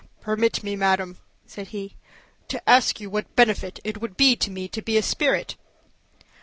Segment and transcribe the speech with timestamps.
[0.21, 1.95] "Permit me, madam," said he,
[2.47, 5.55] "to ask you what benefit it would be to me to be a spirit?"